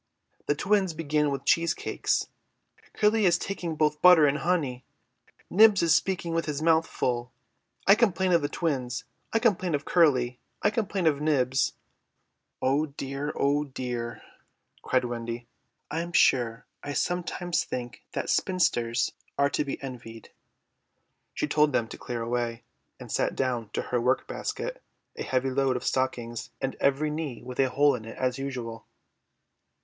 "The 0.47 0.55
twins 0.55 0.95
began 0.95 1.29
with 1.29 1.45
cheese 1.45 1.75
cakes." 1.75 2.27
"Curly 2.93 3.27
is 3.27 3.37
taking 3.37 3.75
both 3.75 4.01
butter 4.01 4.25
and 4.25 4.39
honey." 4.39 4.83
"Nibs 5.47 5.83
is 5.83 5.93
speaking 5.95 6.33
with 6.33 6.45
his 6.47 6.59
mouth 6.59 6.87
full." 6.87 7.31
"I 7.85 7.93
complain 7.93 8.31
of 8.31 8.41
the 8.41 8.49
twins." 8.49 9.03
"I 9.31 9.37
complain 9.37 9.75
of 9.75 9.85
Curly." 9.85 10.39
"I 10.63 10.71
complain 10.71 11.05
of 11.05 11.21
Nibs." 11.21 11.73
"Oh 12.63 12.87
dear, 12.87 13.31
oh 13.35 13.63
dear," 13.65 14.23
cried 14.81 15.05
Wendy, 15.05 15.45
"I'm 15.91 16.13
sure 16.13 16.65
I 16.81 16.93
sometimes 16.93 17.63
think 17.63 18.01
that 18.13 18.27
spinsters 18.27 19.11
are 19.37 19.51
to 19.51 19.63
be 19.63 19.79
envied." 19.83 20.31
She 21.35 21.45
told 21.45 21.73
them 21.73 21.87
to 21.89 21.97
clear 21.99 22.23
away, 22.23 22.63
and 22.99 23.11
sat 23.11 23.35
down 23.35 23.69
to 23.73 23.83
her 23.83 24.01
work 24.01 24.27
basket, 24.27 24.81
a 25.15 25.21
heavy 25.21 25.51
load 25.51 25.77
of 25.77 25.83
stockings 25.83 26.49
and 26.59 26.75
every 26.79 27.11
knee 27.11 27.43
with 27.43 27.59
a 27.59 27.69
hole 27.69 27.93
in 27.93 28.05
it 28.05 28.17
as 28.17 28.39
usual. 28.39 28.87